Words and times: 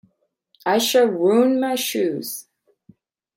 I 0.65 0.79
shall 0.79 1.05
ruin 1.05 1.59
my 1.59 1.75
shoes. 1.75 2.47